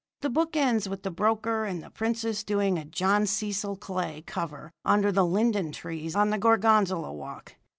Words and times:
The 0.21 0.31
book 0.31 0.55
ends 0.55 0.89
with 0.89 1.03
the 1.03 1.11
broker 1.11 1.63
and 1.63 1.83
the 1.83 1.91
princess 1.91 2.43
doing 2.43 2.79
a 2.79 2.85
John 2.85 3.27
Cecil 3.27 3.75
Clay 3.75 4.23
cover 4.25 4.71
under 4.83 5.11
the 5.11 5.23
linden 5.23 5.71
trees 5.71 6.15
on 6.15 6.31
the 6.31 6.39
Gorgonzola 6.39 7.13
Walk. 7.13 7.53